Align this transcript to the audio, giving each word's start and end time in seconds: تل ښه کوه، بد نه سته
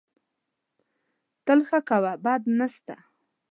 تل 1.45 1.59
ښه 1.67 1.79
کوه، 1.89 2.13
بد 2.25 2.41
نه 2.57 2.67
سته 2.75 2.95